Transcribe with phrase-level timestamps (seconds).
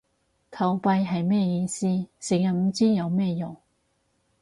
[0.49, 1.85] 投幣係咩意思？
[2.19, 3.55] 成日唔知有咩用